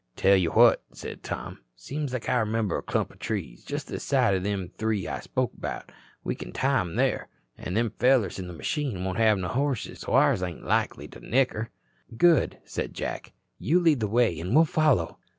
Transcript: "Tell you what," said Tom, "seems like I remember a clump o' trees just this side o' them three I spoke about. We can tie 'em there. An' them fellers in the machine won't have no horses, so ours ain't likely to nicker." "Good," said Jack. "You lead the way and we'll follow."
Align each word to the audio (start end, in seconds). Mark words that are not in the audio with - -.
"Tell 0.15 0.35
you 0.35 0.49
what," 0.49 0.81
said 0.93 1.21
Tom, 1.21 1.59
"seems 1.75 2.11
like 2.11 2.27
I 2.27 2.39
remember 2.39 2.75
a 2.75 2.81
clump 2.81 3.11
o' 3.11 3.17
trees 3.19 3.63
just 3.63 3.87
this 3.87 4.03
side 4.03 4.33
o' 4.33 4.39
them 4.39 4.71
three 4.75 5.07
I 5.07 5.19
spoke 5.19 5.53
about. 5.53 5.91
We 6.23 6.33
can 6.33 6.53
tie 6.53 6.79
'em 6.79 6.95
there. 6.95 7.27
An' 7.55 7.75
them 7.75 7.91
fellers 7.99 8.39
in 8.39 8.47
the 8.47 8.53
machine 8.55 9.05
won't 9.05 9.19
have 9.19 9.37
no 9.37 9.49
horses, 9.49 9.99
so 9.99 10.13
ours 10.13 10.41
ain't 10.41 10.65
likely 10.65 11.07
to 11.09 11.19
nicker." 11.19 11.69
"Good," 12.17 12.57
said 12.65 12.95
Jack. 12.95 13.33
"You 13.59 13.79
lead 13.79 13.99
the 13.99 14.07
way 14.07 14.39
and 14.39 14.55
we'll 14.55 14.65
follow." 14.65 15.19